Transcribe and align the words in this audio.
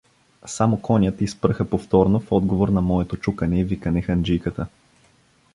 Само 0.45 0.81
конят 0.81 1.21
изпръха 1.21 1.69
повторно 1.69 2.19
в 2.19 2.31
отговор 2.31 2.69
на 2.69 2.81
моето 2.81 3.17
чукане 3.17 3.59
и 3.59 3.63
викане 3.63 4.01
ханджийката. 4.01 4.67